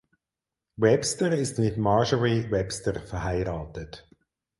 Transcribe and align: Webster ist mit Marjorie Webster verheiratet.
Webster 0.79 1.31
ist 1.31 1.59
mit 1.59 1.77
Marjorie 1.77 2.49
Webster 2.49 2.99
verheiratet. 3.01 4.09